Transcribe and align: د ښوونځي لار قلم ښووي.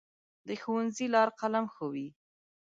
د 0.47 0.49
ښوونځي 0.61 1.05
لار 1.13 1.29
قلم 1.39 1.65
ښووي. 1.73 2.07